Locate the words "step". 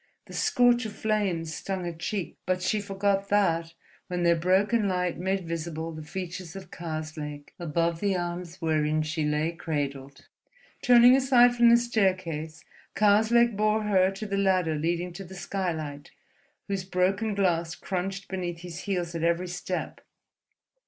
19.49-20.01